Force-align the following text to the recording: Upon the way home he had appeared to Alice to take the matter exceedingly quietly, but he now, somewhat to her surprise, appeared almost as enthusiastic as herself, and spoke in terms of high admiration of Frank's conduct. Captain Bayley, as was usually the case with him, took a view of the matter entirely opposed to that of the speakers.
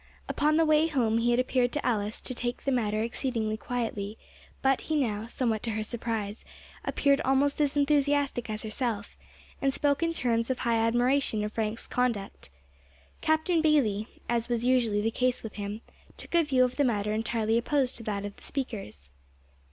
Upon 0.27 0.57
the 0.57 0.65
way 0.65 0.87
home 0.87 1.19
he 1.19 1.29
had 1.29 1.39
appeared 1.39 1.71
to 1.73 1.85
Alice 1.85 2.19
to 2.21 2.33
take 2.33 2.63
the 2.63 2.71
matter 2.71 3.03
exceedingly 3.03 3.55
quietly, 3.55 4.17
but 4.63 4.81
he 4.81 4.95
now, 4.95 5.27
somewhat 5.27 5.61
to 5.61 5.69
her 5.73 5.83
surprise, 5.83 6.43
appeared 6.83 7.21
almost 7.21 7.61
as 7.61 7.77
enthusiastic 7.77 8.49
as 8.49 8.63
herself, 8.63 9.15
and 9.61 9.71
spoke 9.71 10.01
in 10.01 10.11
terms 10.11 10.49
of 10.49 10.57
high 10.57 10.77
admiration 10.83 11.43
of 11.43 11.53
Frank's 11.53 11.85
conduct. 11.85 12.49
Captain 13.21 13.61
Bayley, 13.61 14.07
as 14.27 14.49
was 14.49 14.65
usually 14.65 15.01
the 15.01 15.11
case 15.11 15.43
with 15.43 15.53
him, 15.57 15.81
took 16.17 16.33
a 16.33 16.43
view 16.43 16.63
of 16.63 16.77
the 16.77 16.83
matter 16.83 17.13
entirely 17.13 17.55
opposed 17.55 17.95
to 17.97 18.01
that 18.01 18.25
of 18.25 18.35
the 18.37 18.43
speakers. 18.43 19.11